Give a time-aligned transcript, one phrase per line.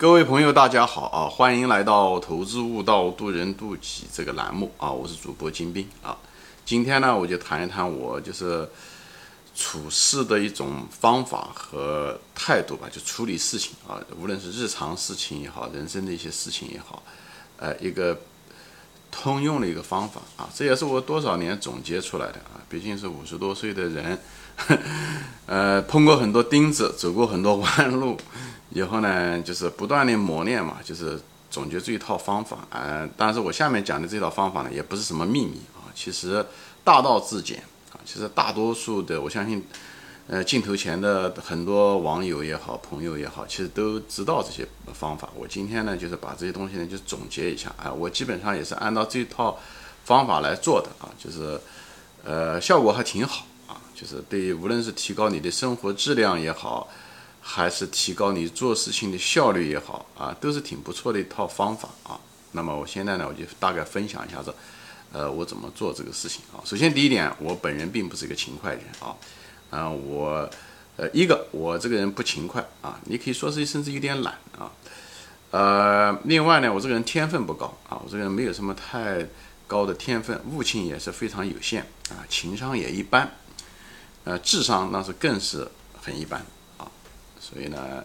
[0.00, 1.28] 各位朋友，大家好啊！
[1.28, 4.90] 欢迎来到《投资悟道，渡人渡己》这个栏目啊！
[4.90, 6.16] 我是主播金兵啊。
[6.64, 8.66] 今天呢，我就谈一谈我就是
[9.54, 17.02] 处事的一种方法和态度吧，就处理事情啊，无论是日常事情也好，人生的一些事情也好，
[17.58, 18.18] 呃，一个
[19.10, 20.48] 通用的一个方法啊。
[20.54, 22.56] 这也是我多少年总结出来的啊！
[22.70, 24.18] 毕竟是五十多岁的人，
[25.44, 28.16] 呃，碰过很多钉子，走过很多弯路。
[28.72, 31.20] 以后呢，就是不断的磨练嘛，就是
[31.50, 33.08] 总结这一套方法啊。
[33.16, 35.90] 但是我下面讲的这套方法呢，也不是什么秘密啊。
[35.92, 36.46] 其实
[36.84, 37.58] 大道至简
[37.92, 39.60] 啊，其实大多数的，我相信，
[40.28, 44.64] 呃，镜头前的很多网友也好，朋友也好，其实都知道这些
[44.94, 45.28] 方法。
[45.34, 47.92] 我今天呢，就是把这些东西呢，就总结一下啊。
[47.92, 49.58] 我基本上也是按照这套
[50.04, 51.60] 方法来做的啊，就是
[52.24, 53.82] 呃，效果还挺好啊。
[53.96, 56.88] 就是对于，无论是提高你的生活质量也好。
[57.40, 62.20] 还是提高你做事情的效率也好啊，都是挺不错的一套方法啊。
[62.52, 64.54] 那么我现在呢，我就大概分享一下子，
[65.12, 66.58] 呃，我怎么做这个事情啊。
[66.64, 69.16] 首先第一点，我本人并不是一个勤快人啊，
[69.70, 70.50] 啊，我，
[70.96, 74.70] 呃，一个我这个人不勤快啊，你可以说是甚至有点懒啊，
[75.50, 79.24] 呃，另外呢，我这个人天分不高啊，我这个人没有什么太
[79.66, 83.32] 高的天分，悟性也是非常有限啊，情商也一般，
[84.24, 85.68] 呃，智商那是更是
[86.02, 86.44] 很一般。
[87.52, 88.04] 所以呢，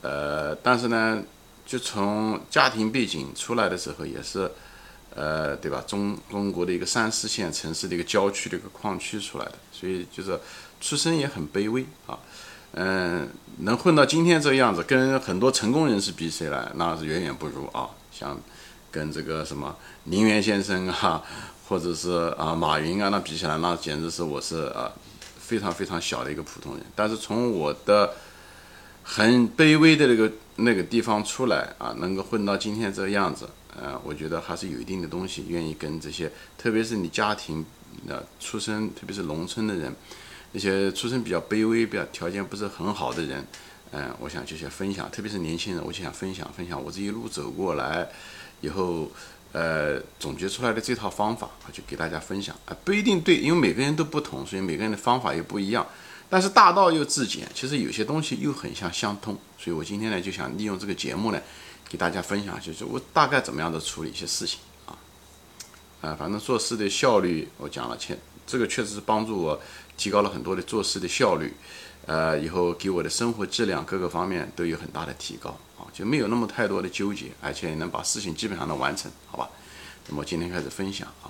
[0.00, 1.22] 呃，但是呢，
[1.64, 4.50] 就从家庭背景出来的时候，也是，
[5.14, 5.82] 呃，对吧？
[5.86, 10.38] 中中国的一个三四线城市的一个郊区的一个矿区出来的，所以就是
[10.80, 12.18] 出身也很卑微啊。
[12.74, 17.90] 嗯，能混到今天这个样子，跟很多成功人士比起来，那是远远不如啊。
[18.10, 18.38] 像
[18.90, 21.22] 跟这个什么林源先生啊，
[21.68, 24.90] 或者是啊马云啊，那比起来，那简直是我是啊
[25.38, 26.84] 非常非常小的一个普通人。
[26.96, 28.14] 但是从我的
[29.02, 37.64] 很卑微的那个那个地方出来啊，能够混到今天这个样子，呃，我觉得还是有一定的东西，愿意跟这些，特别是你家庭
[38.06, 39.94] 的出身，特别是农村的人，
[40.52, 43.44] 那些出身比较卑微、比较条件不是很好的人，
[43.90, 48.08] 嗯，我想就想分享，特别是年轻人，我就想分享分享我这一路走过来
[48.60, 49.10] 以后，
[49.52, 55.86] 呃，总结出来的这套方法，就给大家分享啊，不一定对，因为每个人都不同，所以每个人的方法也不一样。
[56.32, 61.38] 但是大道又至简，其实有些东西又很像相通，所以我今天呢就想利用这个节目呢，
[61.90, 64.96] 给大家分享一下，就是我大概怎么样的处理一些事情啊，
[66.00, 69.60] 啊，反正做事的效率我讲了，前这个确实是帮助我
[69.98, 71.52] 提高了很多的做事的效率，
[72.06, 79.50] 呃，以后给我的生活质量各个方面都有很大的提高啊，就没有那么太多的纠结，而且能把事情基本上能完成，好吧？
[80.08, 81.28] 那么今天开始分享啊。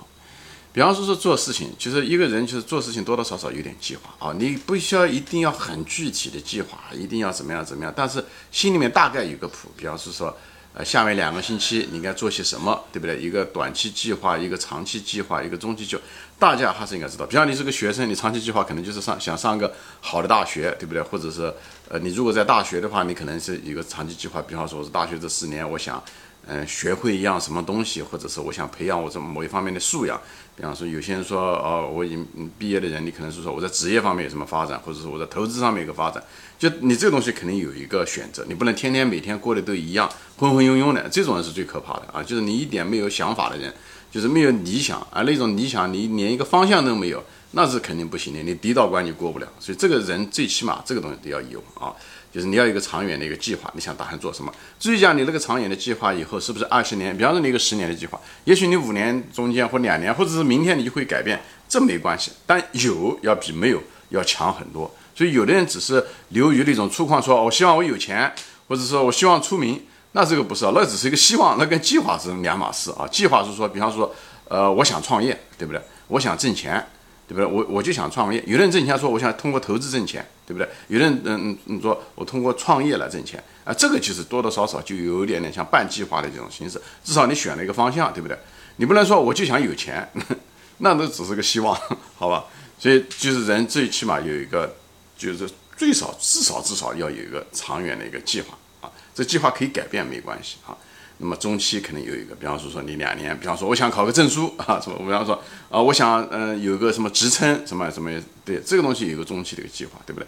[0.72, 4.34] 比方说，说做事情，其实一个人就是做事情多多少少有点计划啊。
[4.38, 9.68] 你不需要一定要很具体的计划，一定要怎么样怎么样，但是心里面大概有个谱。
[9.76, 10.34] 比方是说，
[10.72, 13.20] 呃，下面两个星期你应该做些什么，对不对？
[13.20, 16.00] 一个短期计划，一个长期计划，一个中期计划，
[16.38, 17.26] 大家还是应该知道。
[17.26, 21.02] 比方你是个学生，你长期计划可能就是上想上个好的大学，对不对？
[21.02, 21.52] 或者是，
[21.90, 24.40] 呃，你如果在大学的话，你可能是一个长期计划。
[24.40, 26.02] 比方说，我是大学这四年，我想。
[26.44, 30.20] 嗯，学会一样什么东西，或者是我想培养我这某一方面的素养。
[30.54, 32.26] 比方说，有些人说，哦，我已经
[32.58, 36.22] 毕业的人，你可能是说我在职业方面有什么发展，或者是我在投资上面有个发展。
[36.58, 41.08] 就你这个东西肯定有一个选择，你不能天天每天过得都一样，浑浑庸庸的。
[41.08, 42.22] 这种人是最可怕的啊！
[42.22, 43.72] 就是你一点没有想法的人，
[44.10, 48.42] 就是没有理想啊，那种理想你连一个方向都没有，那是肯定不行的。
[48.42, 49.48] 你第一道关你过不了。
[49.58, 51.90] 所以这个人最起码这个东西都要有啊。
[52.32, 54.50] 就是你要一个长远的一个计划，你想打算做什么？
[54.80, 57.14] 至于讲你那个长远的计划以后是不是二十年？
[57.14, 61.38] 比方说你一个十年的计划，也许你五年中间或两年，或者是明天你就会改变，
[61.68, 62.32] 这没关系。
[62.46, 64.90] 但有要比没有要强很多。
[65.14, 68.32] 所以有的人只是流于那种粗犷，说我希望我有钱，
[68.66, 73.06] 或者说我希望出名，那这个不是，那只是一个希望，那跟计划是两码事啊。
[73.06, 74.14] 计划是说，比方说，
[74.48, 75.82] 呃，我想创业，对不对？
[76.08, 76.82] 我想挣钱。
[77.28, 77.46] 对不对？
[77.46, 78.42] 我我就想创业。
[78.46, 80.68] 有的人挣钱说，我想通过投资挣钱，对不对？
[80.88, 86.80] 有的人嗯嗯你说我通过创业来挣钱啊，这个其实多多少少就有一点点像半计划的这种形式。
[87.02, 88.36] 至少你选了一个方向，对不对？
[88.76, 90.06] 你不能说我就想有钱，
[90.78, 91.78] 那都只是个希望，
[92.16, 92.44] 好吧？
[92.78, 94.74] 所以就是人最起码有一个，
[95.16, 98.90] 就是最少至少至少要有一个长远的一个计划啊。
[99.14, 100.76] 这计划可以改变，没关系啊。
[101.22, 104.98] 那么中期可能有一个，比方说说你两年，比方说我想考个证书 啊，什么？
[104.98, 105.40] 比方说
[105.70, 108.10] 啊，我想嗯有个什么职称什么什么，
[108.44, 110.26] 对这个东西有个中期的一个计划，对不对？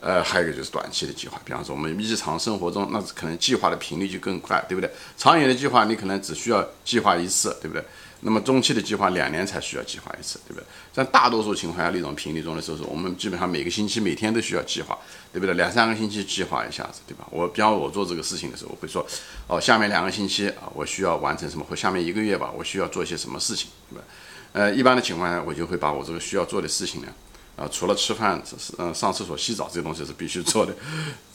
[0.00, 4.90] 呃，还有一个就是短期的计划，比方说我们日常生活中，那可能计划的频率就更快，对不对？
[5.16, 7.82] 长远的计划你可能只需要计划一次，对不对？
[8.26, 10.64] 那么中期的计划两年才需要计划一次，对不对？
[10.94, 14.98] 在大多数情况下，那种频率中的时候，我们基本上每个星期、每天都需要计划，
[15.30, 15.54] 对不对？
[15.56, 17.26] 两三个星期计划一下子，对吧？
[17.30, 19.06] 我比方我做这个事情的时候，我会说，
[19.46, 21.66] 哦，下面两个星期啊，我需要完成什么？
[21.68, 24.04] 或下面一个月吧，我需要做一些什么事情，对吧？
[24.52, 27.08] 呃，一般的情况下，我就会把我这个需要做的事情呢，
[27.56, 28.42] 啊，除了吃饭、
[28.78, 30.74] 嗯上厕所、洗澡这些东西是必须做的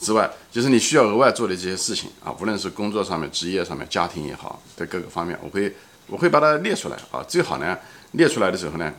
[0.02, 5.72] 之外，就是你需要额外做的这些事情啊，无论是工作上面、职业上面、家庭也好，在各个方面，我会。
[6.10, 7.78] 我会把它列出来啊，最好呢，
[8.14, 8.92] 列出来的时候呢，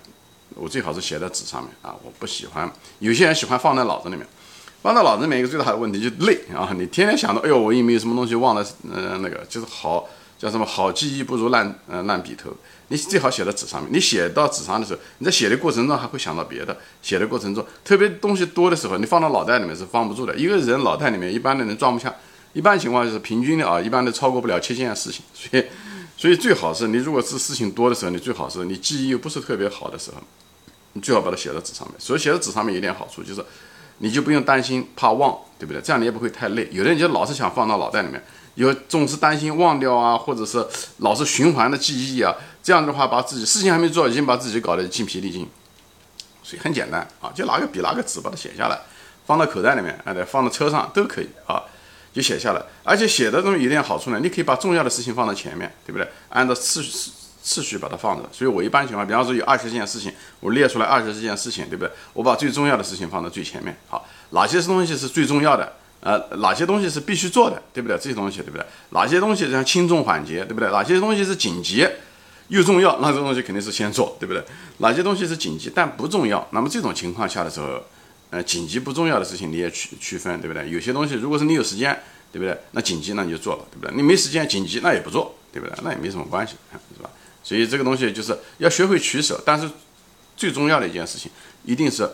[0.54, 1.94] 我最好是写在纸上面啊。
[2.04, 2.70] 我不喜欢，
[3.00, 4.26] 有些人喜欢放在脑子里面，
[4.82, 6.70] 放在脑子里面一个最大的问题就累啊。
[6.78, 8.64] 你天天想着，哎呦，我有没有什么东西忘了？
[8.84, 10.08] 嗯，那个就是好
[10.38, 12.50] 叫什么好记忆不如烂呃烂笔头。
[12.88, 13.92] 你最好写在纸上面。
[13.92, 16.76] 你写到纸上的时候，你在写的过程中还会想到别的。
[17.02, 20.34] 写的过程中，特别东西多的时候，你放到脑袋里面是放不住的。
[20.36, 22.14] 一个人脑袋里面一般的人装不下，
[22.52, 25.64] 一般情况就是平均的啊，一般都超过不了七件事情，所以。
[26.20, 30.19] 所以最好是你如果是事情多的时候，你最好是你记忆又不是特别好的时候，
[30.93, 31.96] 你最好把它写在纸上面。
[31.99, 33.43] 所以写在纸上面有点好处，就是
[34.00, 35.81] 你就不用担心怕忘，对不对？
[35.81, 36.69] 这样你也不会太累。
[36.72, 38.22] 有的人就老是想放到脑袋里面，
[38.56, 40.62] 有总是担心忘掉啊，或者是
[40.99, 45.49] 老是循环的记忆啊，这样的话把自己事情还没做，已经把自己搞得精疲力尽。
[46.43, 48.78] 所以很简单啊，就拿个笔拿个纸把它写下来，
[49.25, 51.62] 放到口袋里面，哎，对，放到车上都可以啊。
[52.12, 56.08] 就写下来，而且写的东西有点好处呢，你可以把重要的事情放到前面，对不对？
[56.28, 58.28] 按照次次次序把它放着。
[58.32, 61.92] 所以我一般情况，比方说有二十件事情，我列出来二十件事情，对不对？
[62.12, 63.76] 我把最重要的事情放到最前面。
[63.88, 65.72] 好，哪些东西是最重要的？
[66.00, 67.96] 呃，哪些东西是必须做的，对不对？
[67.96, 68.66] 这些东西，对不对？
[68.88, 70.68] 哪些东西像轻重缓急，对不对？
[70.72, 71.86] 哪些东西是紧急
[72.48, 74.42] 又重要，那这东西肯定是先做，对不对？
[74.78, 77.80] 哪些东西是紧急但不重要，那么这种情况下的时候。
[78.31, 80.71] 呃，紧急不重要的事情你也区区分，对不对？
[80.71, 82.00] 有些东西如果是你有时间，
[82.32, 82.56] 对不对？
[82.71, 83.94] 那紧急那你就做了，对不对？
[83.97, 85.77] 你没时间紧急那也不做，对不对？
[85.82, 86.55] 那也没什么关系，
[86.97, 87.11] 是吧？
[87.43, 89.69] 所以这个东西就是要学会取舍，但是
[90.37, 91.29] 最重要的一件事情，
[91.65, 92.09] 一定是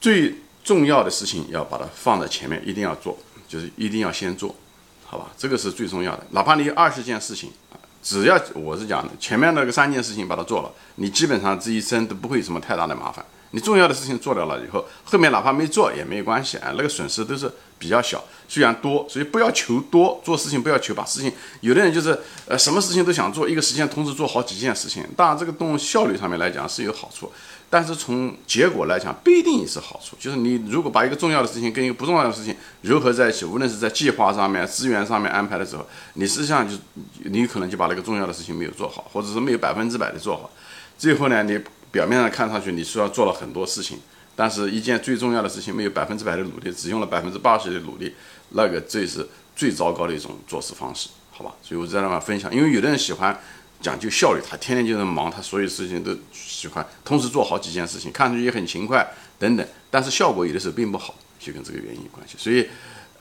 [0.00, 0.34] 最
[0.64, 4.56] 重要的事情要把它放在前面，一定要做，就是一定要先做，
[5.04, 5.30] 好吧？
[5.36, 6.26] 这个是最重要的。
[6.30, 7.52] 哪怕你有二十件事情
[8.02, 13.22] 只要我是讲的前面那个三件事情把它做了，你基本上这一生都不会有什么太大的麻烦。
[13.52, 18.22] 你重要的事情做掉了以后，后面哪怕没做也没有关系啊，那个损失都是比较小。
[18.48, 21.32] 虽然多，所以不要求多，做事情不要求把事情。
[21.60, 25.04] 有的人就是呃，什么事情都想做，一个时间同时做好几件事情。
[25.16, 27.30] 当然，这个动效率上面来讲是有好处，
[27.68, 30.16] 但是从结果来讲不一定是好处。
[30.18, 36.76] 就是你如果把一个重要的事情跟一个不重要的事情糅合在一起，无论是在计划上面、资源上面安排的时候，你实际上就
[37.24, 40.50] 你可能就把那个重要的事情没有做好，或者是没有百分之百的做好。
[40.98, 41.60] 最后呢，你。
[41.90, 43.98] 表面上看上去你需要做了很多事情，
[44.36, 48.14] 但是一件最重要的事情没有百分之百的努力，只用了百分之八十的努力，
[48.50, 51.54] 那个这是最糟糕的一种做事方式，好吧？
[51.62, 53.38] 所以我在那边分享，因为有的人喜欢
[53.80, 59.06] 讲究效率，他天天就是忙，他所有事情都喜欢同时做好几件事情，看上去也很勤快
[59.38, 62.36] 等等，但是效果有的时候并不好，就跟这个原因有关系。
[62.38, 62.66] 所以。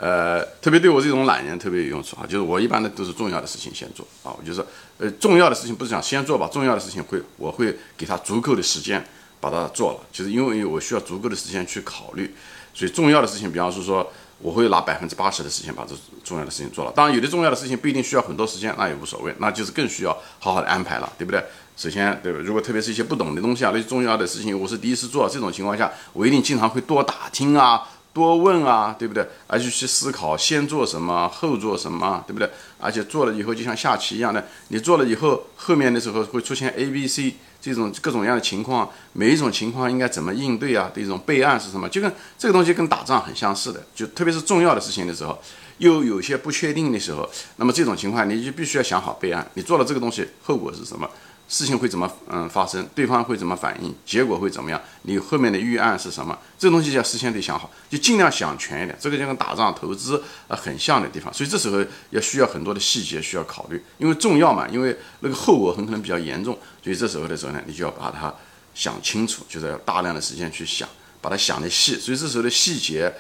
[0.02, 4.66] 呃，特别对我这种懒人特别有用处啊，就是我一般的都是重要的事情先做啊，我就是，
[4.98, 9.06] 呃，重要的事情不是讲先做吧，重要的事情会我会给他足够的时间
[9.42, 12.34] 把它做了，就是因为我需要足够的时间去考虑，
[12.74, 14.10] 所以重要的事情，比方说说
[14.42, 15.94] 我会拿百分之八十的时间把这
[16.24, 21.44] 重要的事情做了，当然有的重要的事情不一定需要很多时间，那也无所谓，那就是更需要好好的安排了，对不对？
[21.76, 22.40] 首先，对吧？
[22.42, 27.86] 如果特别是一些不懂的东西啊，那些重要的事情我是第一次做，这种情况下，我一定经常会多打听啊。
[28.20, 29.26] 多问啊，对不对？
[29.48, 32.50] 而且去思考先做什么，后做什么，对不对？
[32.78, 40.92] 而且做了以后就像下棋一样的，你做了以后，后面的时候会出现 A、B、C 这种各种各样的情况，每一种情况应该怎么应对啊？
[40.94, 41.88] 这种备案是什么？
[41.88, 45.40] 就跟这个东西跟打仗很相似的，就特别是重要的事情的时候，
[45.78, 51.10] 又有些不确定的时候，那么这种情况你就必须要想好备案，你做了这个东西后果是什么？
[51.50, 52.88] 事情会怎么嗯发生？
[52.94, 53.94] 对方会怎么反应？
[54.06, 54.80] 结果会怎么样？
[55.02, 56.38] 你后面的预案是什么？
[56.60, 58.96] 这东西要事先得想好，就尽量想全一点。
[59.02, 68.32] 这个就跟打仗投资啊很像的地方，所以这时候要需要很多的细节需要考虑，因为重要嘛，因为那个后果很可能比较严重，所以这时候的时候呢，你就要把它
[68.76, 70.88] 想清楚，就是要大量的时间去想，
[71.20, 71.96] 把它想的细。
[71.96, 73.12] 所以这时候的细节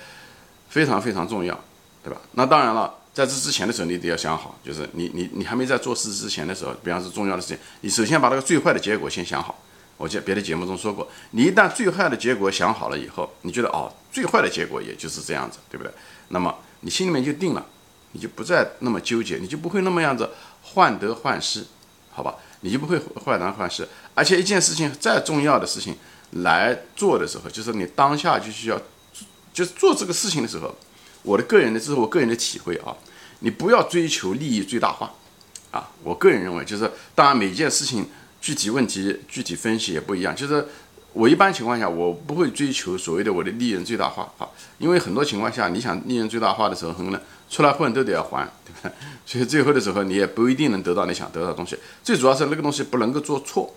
[0.70, 1.60] 非常非常重要，
[2.04, 2.22] 对吧？
[2.34, 2.94] 那当然了。
[3.20, 9.62] 在这之前的时候，你得要想好，就是你你你还没在做事之前的时候，比方说重要的事情，你首先把那个最坏的结果先想好。
[9.98, 15.92] 我在别的节目中说过，你一旦最坏的结果想好了以后，你觉得哦，最坏的结果也就是这样子，对不对？
[16.30, 17.66] 那么你心里面就定了，
[18.14, 20.30] 你就不再那么纠结，你就不会那么样子
[20.62, 21.66] 患得患失，
[22.10, 22.36] 好吧？
[22.62, 23.86] 你就不会患得患失。
[24.16, 25.98] 而且一件事情再重要的事情
[26.32, 28.82] 来做的时候，就是你当下就需要。
[29.52, 30.74] 就是做这个事情的时候，
[31.24, 32.96] 我的个人的，这是我个人的体会啊，
[33.40, 35.14] 你不要追求利益最大化
[35.72, 35.90] 啊。
[36.04, 38.08] 我个人认为，就是当然每件事情
[38.42, 40.66] 具体问题具体分析也不一样，就是
[41.14, 48.92] 我一般情况下我不会追求所谓的我的利润最大化啊，因为很多情况下你想利润最大化的时候，很可能出来混都得要还， 对不对？
[49.26, 51.78] 所以最后的时候你也不一定能得到你想得到的东西。
[52.04, 53.74] 最主要是那个东西不能够做错。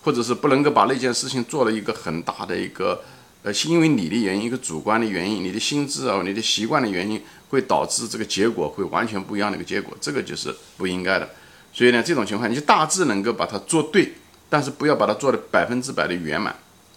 [0.00, 3.02] 或者是不能够把那件事情做了一个很大的一个，
[3.42, 11.30] 呃，是因为你的原因，一个主观的原因，你的心智啊，你的习惯的原因，会导致这个结果会完全不一样的一个结果，这个就是不应该的。
[11.72, 14.14] 所以呢，这种情况你就大致能够把它做对，
[14.48, 16.54] 但是不要把它做的百分之百的圆满，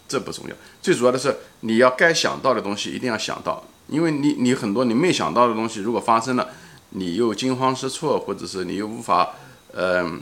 [0.07, 0.55] 这不重要。
[0.81, 6.49] 最主要的是你要该想到的东西一定要想到，因为你你很多你没想到的东西如果发生了，
[6.89, 9.35] 你又惊慌失措，或者是你又无法，
[9.73, 10.21] 嗯。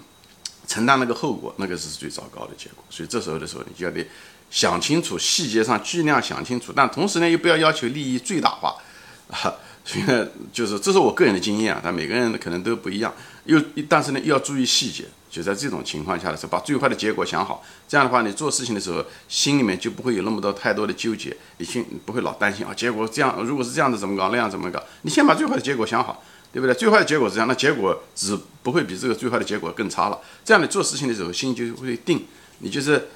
[0.67, 2.83] 承担那个后果，那个是最糟糕的结果。
[2.91, 4.05] 所以这时候的时候，你就要得
[4.49, 8.75] 想清楚，细节上尽量想清楚，但同时呢，又不要要求利益最大化
[9.29, 9.53] 啊。
[9.85, 13.13] 所以呢，就是这是我个人的经验啊，但每个人可能都不一样。
[13.45, 15.05] 又但是呢，又要注意细节。
[15.31, 22.73] 就在这种情况下的时候，把最坏的结果想好，这样的话，你做事情的时候心里面就不会有那么多太多的纠结，你心不会老担心啊。
[22.73, 24.83] 结果这样，如果是这样子怎么搞，那样怎么搞？
[25.03, 26.23] 你先把最坏的结果想好。
[26.51, 26.73] 对不对？
[26.73, 30.19] 最坏的结果是这样，那结果只不会比这个最坏的结果更差了。
[30.43, 32.25] 这样你做事情的时候心就会定，
[32.57, 33.07] 你就是，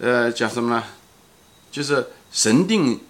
[0.00, 0.82] 呃，讲什么呢？
[1.70, 3.00] 就是神定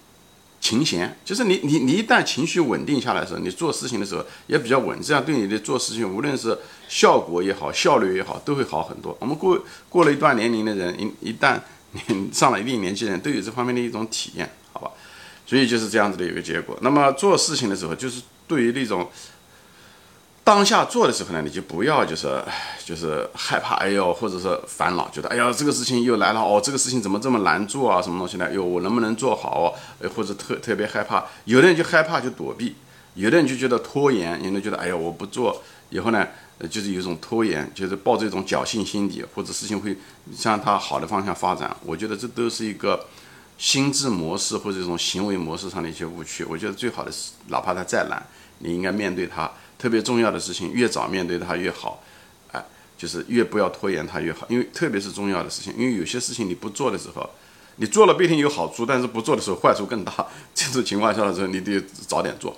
[0.60, 9.16] 情闲，就是你你你一旦情绪稳定下来的时候，你做事情的时候也比较稳，这样对你的做事情，无论是效果也好，效率也好，都会好很多。
[9.20, 11.60] 我们过过了一段年龄的人，一一旦
[12.32, 14.90] 上了一定年纪的人，都有这方面的一种体验，好吧？
[15.46, 16.78] 所以就是这样子的一个结果。
[16.80, 19.10] 那么做事情的时候，就是对于那种。
[20.44, 22.38] 当下做的时候呢，你就不要就是
[22.84, 28.02] 就是害怕，哎呦，或者是烦恼，觉得哎呀，这个事情又来了哦，这个事情怎么这么难做啊？
[28.02, 28.52] 什么东西呢？
[28.52, 29.74] 哟，我能不能做好？
[30.00, 32.76] 呃，或者特特别害怕，有的人就害怕就躲避，
[33.14, 36.28] 有的人就觉得拖延，有的人觉得哎呀，我不做以后呢，
[36.68, 39.96] 就是有一种拖延，就是抱着一种侥幸心理，或者事情会
[40.36, 41.74] 向他好的方向发展。
[41.82, 43.06] 我觉得这都是一个
[43.56, 46.44] 心智模式或者这种行为模式上的一些误区。
[46.44, 48.22] 我觉得最好的是，哪怕他再难，
[48.58, 49.50] 你应该面对他。
[49.84, 52.02] 特别重要的事情，越早面对它越好，
[52.52, 52.64] 哎，
[52.96, 54.46] 就是越不要拖延它越好。
[54.48, 57.28] 因为特别是重要的事情，因为有些事情你不做的时候，
[57.76, 60.10] 你做了不一定有好处，但是不做的时候坏处更大。
[60.54, 62.56] 这种情况下的时候，你得早点做，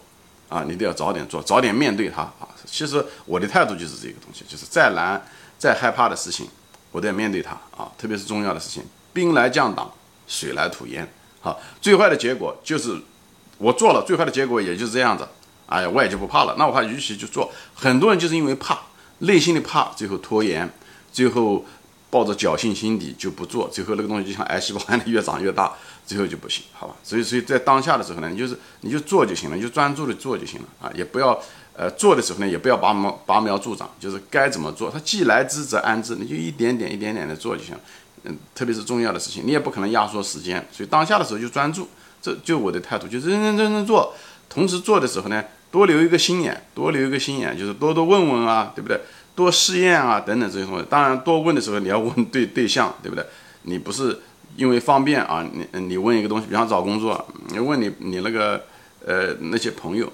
[0.48, 2.46] 啊，你得要早点做，早点面对它啊。
[2.64, 5.20] 其实我的态度就是这个东西，就是再难、
[5.58, 6.46] 再害怕的事情，
[6.92, 7.90] 我都要面对它啊。
[7.98, 9.92] 特别是重要的事情，兵来将挡，
[10.28, 11.12] 水来土掩。
[11.40, 12.96] 好，最坏的结果就是
[13.58, 15.26] 我做了，最坏的结果也就是这样子。
[15.66, 16.54] 哎呀，我也就不怕了。
[16.58, 18.78] 那我怕，与其就做，很多人就是因为怕，
[19.18, 20.70] 内心的怕，最后拖延，
[21.12, 21.64] 最后
[22.08, 25.72] 抱着侥幸心理就不做，最后那个东西就像癌细胞一样的越长越大，
[26.06, 26.94] 最后就不行，好吧？
[27.02, 31.36] 所以，所以在当下的时候呢，你就是你就做就行了，你就专注的做就行了啊，也不要
[31.74, 37.80] 呃做的时候呢，也不要拔苗拔苗助长，就是该怎么做，它既来之则安之，你就一点点一点点的做就行了。
[38.22, 41.88] 嗯，特别是重要的事情，你也不可能压缩时间，所以当下的时候就专注，
[42.22, 44.14] 这就我的态度，就是认认真真做。
[44.48, 45.42] 同时做的时候呢。
[45.70, 49.00] 多留一个心眼，多留一个心眼，就是多多问问啊，对不对？
[49.34, 50.84] 多试验啊，等等这些东西。
[50.88, 53.24] 当然，多问的时候你要问 对对象，对不对？
[53.62, 54.18] 你不是
[54.56, 58.64] 因为方便啊，你你问一个东西，比方找工作，你问你你那个
[59.04, 60.10] 呃那些朋友。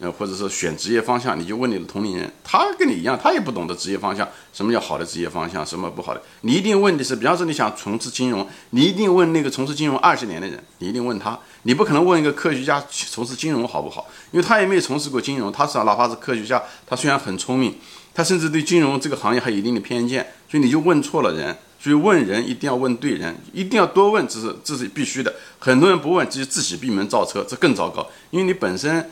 [0.00, 6.22] 呃，或者是选职业方向，你就问你的同龄人，他跟你一样，他也不懂得职业方向，什么叫好的职业方向，什么不好的。
[6.40, 17.74] 你一定问的是，比方说你想从事金融，你一定问那个从事金融二十年的人，你一定问他，你不可能问一个科学家从事金融好不好，因为他也没有从事过金融，他是哪怕是科学家，他虽然很聪明，
[18.14, 21.54] 他甚至对金融这个行业还有一定的偏见，所以你就问错了人。
[21.78, 25.34] 所以问人一定要问对人，一定要多问，这是这是必须的。
[25.58, 29.10] 很多人不问，就自己闭门造车，这更糟糕，因为你本身。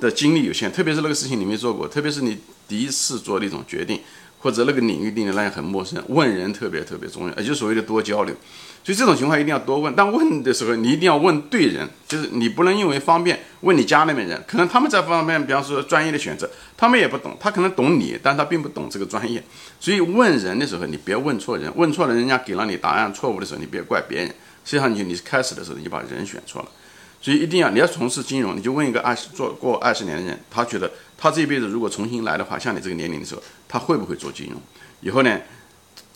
[0.00, 4.00] 的精力有限，特别是那个事情你没做过，特别是你第一次做那种决定，
[4.38, 8.34] 或者那个领域对你来讲很陌生，问人特别特别重要，也就所谓的多交流。
[8.84, 19.42] 所以这种情况一定要多问，但问的时候你一定要问对人，就是你不能因为方便问你家那边人，可能他们在方面，比方说专业的选择，他们也不懂，他可能懂你，但他并不懂这个专业。
[19.80, 24.28] 所以问人的时候，你别问错人，问错了人家给了你答案错误的时候，你别怪别人，
[24.66, 26.68] 实际上你你开始的时候你就把人选错了。
[27.24, 34.60] 所以一定要，你要从事金融，你就问一个二十做过二十年的人，他觉得他这辈子如果重新来的话，像你这个年龄的时候，他会不会做金融？
[35.00, 35.40] 以后呢，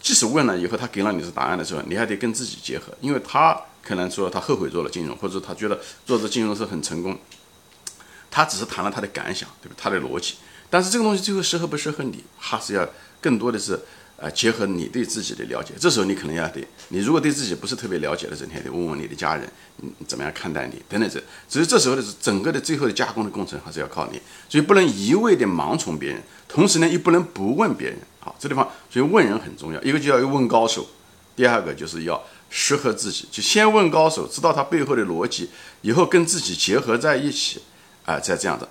[0.03, 7.19] 即使问了以后，他给了你的答案的时候，你还得跟自己结合，因为他可能说他后悔做了金融，或者他觉得做这金融是很成功，
[8.31, 9.75] 他只是谈了他的感想，对吧？
[9.79, 10.35] 他的逻辑，
[10.69, 12.87] 但是这个东西最后适合不适合你，还是要
[13.23, 13.81] 更多的是，
[14.21, 27.97] 呃，结合你对自己的了解，这时候你可能要得，你如果对自己不是特别了解的，整天得问问你的家人，你怎么样看待你等等这，只是这时候的整个的最后的加工的工程还是要靠你，所以不能一味的盲从别人，同时呢又不能不问别人。
[28.19, 30.85] 好，这地方所以问人很重要，一个就要问高手，
[31.37, 32.21] 第二个就是要
[32.51, 35.49] 适合自己，就先问高手，知道他背后的逻辑，
[35.83, 37.63] 以后跟自己结合在一起，
[38.05, 38.67] 啊，再这样子。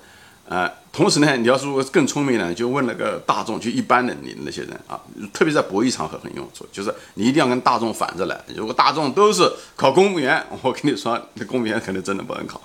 [0.50, 4.98] 呃，同时呢，你要是如果更聪明呢，就问那个大众，就一般的你那些人啊，
[5.34, 8.42] 特别在博弈场合很用处，就是你一定要跟大众反着来。
[8.56, 12.62] 如果大众都是考公务员，我跟你说，那公务员可能真的不能考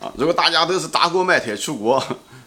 [0.00, 0.10] 啊。
[0.16, 2.02] 如果大家都是砸锅卖铁出国，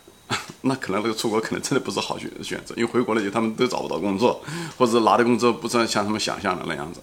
[0.62, 4.44] 那可能这个出国可能真的不是好选选择，因为回国了就他们都找不到工作，
[4.76, 7.00] 或者拿的工作不是像他们想象的那样子。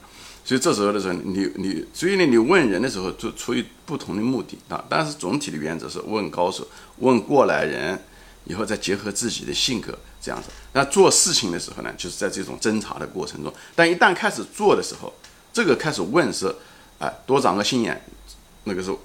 [0.46, 4.84] 所以这时候的时候，你你所以呢，你问人的时候就出于不同的目的啊。
[4.88, 6.64] 但是总体的原则是问高手，
[6.98, 8.00] 问过来人，
[8.44, 10.48] 以后再结合自己的性格这样子。
[10.72, 13.52] 那做事情的时候呢，就是在这种侦查的过程中。
[13.74, 15.12] 但一旦开始做的时候，
[15.52, 16.54] 这个开始问是，
[17.00, 18.00] 哎，多长个心眼，
[18.62, 19.00] 那个时候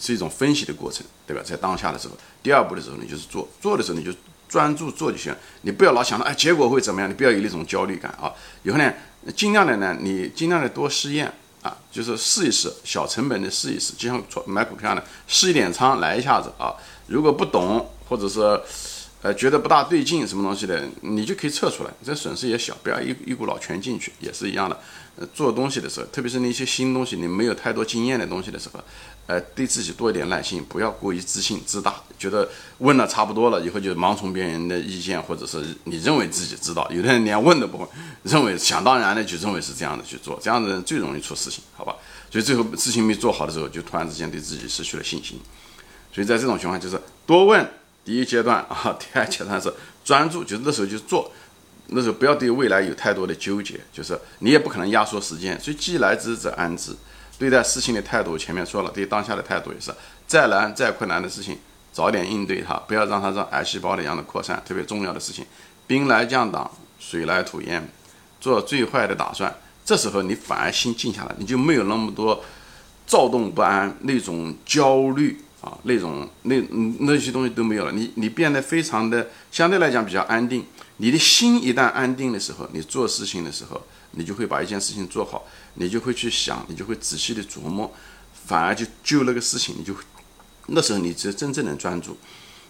[0.00, 1.40] 是一种分析的过程，对吧？
[1.46, 4.10] 在当下的时候，第二步的时候你就是做，做的时候你就
[4.50, 8.30] 专注做就行，你不要老想着哎结果会怎么样，你不要有那种焦虑感啊。
[8.64, 8.92] 以后呢？
[9.36, 11.30] 尽量的呢，你尽量的多试验
[11.60, 16.72] 啊，就是试一试，小成本的试一试，就像买股票呢，试一点仓来一下子啊。
[17.06, 18.40] 如果不懂，或者是
[19.22, 24.78] 呃觉得不大对劲什么东西的，你就可以撤出来，这损失也小，不要一一股脑全进去，也是一样的。
[25.34, 28.82] 做东西的时候，特别是那些新东西，你没有太多经验的东西的时候，
[29.26, 32.48] 呃，对自己多一点耐心，不要过于自信自大，觉得
[32.78, 37.86] 问了差不多了，以后就盲从别人的意见，或者是你认为自己知道，有的人连问都不问，
[38.22, 41.94] 认为想当然的就认为是这样的去做，这样的人最容易出事情，好吧？
[42.30, 45.38] 所以最后事情没做好的时候，就突然之间对自己失去了信心。
[46.14, 47.70] 所以在这种情况，就是多问，
[48.04, 49.72] 第一阶段啊，第二阶段是
[50.04, 51.30] 专注，就是那时候就做。
[51.92, 56.94] 那时候不要对未来有太多的纠结，就是你也不可能压缩时间，所以既来之则安之。
[57.36, 59.90] 对待事情的态度，前面说了，对当下的态度也是，
[60.26, 61.58] 再难再困难的事情，
[61.90, 64.62] 早点应对它，不要让它像癌细胞一样的扩散。
[64.64, 65.44] 特别重要的事情，
[65.86, 67.88] 兵来将挡，水来土掩，
[68.40, 69.52] 做最坏的打算。
[69.84, 72.44] 这时候你反而心静下来，你就没有那么多
[73.06, 76.60] 躁动不安那种焦虑啊，那种那
[77.00, 77.92] 那些东西都没有了。
[77.92, 80.64] 你你变得非常的相对来讲比较安定。
[80.96, 83.82] 你的心一旦安定的时候，你做事情的时候，
[84.12, 87.90] 你就会把一件事情做好，你就会去想，你就会仔细的琢磨，
[88.46, 89.94] 反而就就那个事情，你就
[90.66, 92.16] 那时候你只真正的专注。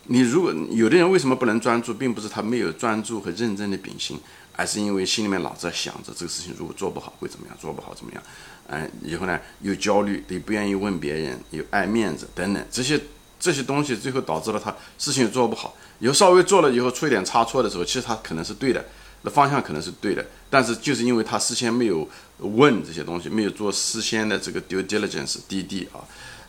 [0.04, 4.18] 你如果有的人为什么不能专注，并不是他没有专注和认真的秉性，
[4.56, 8.22] 而是因为心里面老在想着这个事情如果做不好会怎么样，做不好怎么样，
[8.68, 13.00] 嗯，以后呢又焦虑，又不愿意问别人，又爱面子等等这些。
[13.42, 18.84] 这些东西最后导致了他事情做不好，以后稍微做了以后出一点差错的时候，其实他可能是对的，
[19.22, 26.04] 那方向可能是对的，但是就是因为他事先没有问这些东西，没有做事先的这个 due diligence 滴滴啊，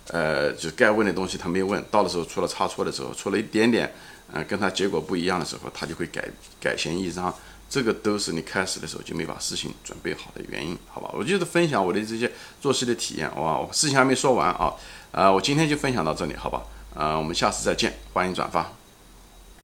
[0.10, 3.90] 呃，就该问的东西他没问，到的时候出了差错的时候，出了一点点，
[4.34, 6.28] 嗯，跟他结果不一样的时候，他就会改
[6.60, 7.34] 改弦易张，
[7.72, 11.10] 这个都是你开始的时候就没把事情准备好的原因，好吧？
[11.14, 12.30] 我就是分享我的这些
[12.60, 14.74] 做事的体验，哇，我事情还没说完啊，
[15.14, 16.64] 啊，我今天就分享到这里，好吧？
[16.94, 18.81] 啊，我们下次再见，欢迎转发。